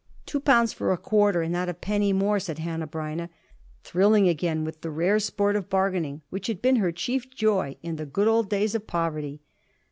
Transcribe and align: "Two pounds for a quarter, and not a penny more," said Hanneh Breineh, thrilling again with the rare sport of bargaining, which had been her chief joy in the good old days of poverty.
"Two 0.25 0.39
pounds 0.39 0.73
for 0.73 0.91
a 0.91 0.97
quarter, 0.97 1.43
and 1.43 1.53
not 1.53 1.69
a 1.69 1.75
penny 1.75 2.11
more," 2.11 2.39
said 2.39 2.57
Hanneh 2.57 2.87
Breineh, 2.89 3.29
thrilling 3.83 4.27
again 4.27 4.63
with 4.63 4.81
the 4.81 4.89
rare 4.89 5.19
sport 5.19 5.55
of 5.55 5.69
bargaining, 5.69 6.23
which 6.31 6.47
had 6.47 6.59
been 6.59 6.77
her 6.77 6.91
chief 6.91 7.29
joy 7.29 7.75
in 7.83 7.97
the 7.97 8.07
good 8.07 8.27
old 8.27 8.49
days 8.49 8.73
of 8.73 8.87
poverty. 8.87 9.41